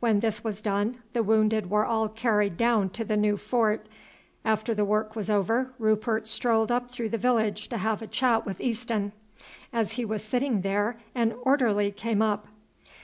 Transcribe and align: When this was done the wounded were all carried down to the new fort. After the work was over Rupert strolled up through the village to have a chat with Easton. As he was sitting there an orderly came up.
When 0.00 0.20
this 0.20 0.44
was 0.44 0.60
done 0.60 0.98
the 1.14 1.22
wounded 1.22 1.70
were 1.70 1.86
all 1.86 2.06
carried 2.06 2.58
down 2.58 2.90
to 2.90 3.06
the 3.06 3.16
new 3.16 3.38
fort. 3.38 3.86
After 4.44 4.74
the 4.74 4.84
work 4.84 5.16
was 5.16 5.30
over 5.30 5.72
Rupert 5.78 6.28
strolled 6.28 6.70
up 6.70 6.90
through 6.90 7.08
the 7.08 7.16
village 7.16 7.70
to 7.70 7.78
have 7.78 8.02
a 8.02 8.06
chat 8.06 8.44
with 8.44 8.60
Easton. 8.60 9.12
As 9.72 9.92
he 9.92 10.04
was 10.04 10.22
sitting 10.22 10.60
there 10.60 10.98
an 11.14 11.32
orderly 11.42 11.90
came 11.90 12.20
up. 12.20 12.48